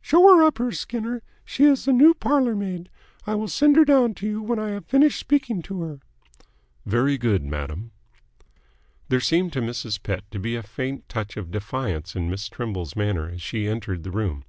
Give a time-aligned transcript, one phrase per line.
[0.00, 1.22] "Show her up here, Skinner.
[1.44, 2.88] She is the new parlour maid.
[3.26, 6.00] I will send her down to you when I have finished speaking to her."
[6.86, 7.90] "Very good, madam."
[9.10, 10.02] There seemed to Mrs.
[10.02, 14.02] Pett to be a faint touch of defiance in Miss Trimble's manner as she entered
[14.02, 14.44] the room.